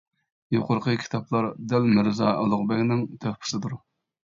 يۇقىرىقى 0.53 0.95
كىتابلار 1.01 1.49
دەل 1.75 1.87
مىرزا 1.99 2.33
ئۇلۇغبەگنىڭ 2.39 3.07
تۆھپىسىدۇر. 3.27 3.81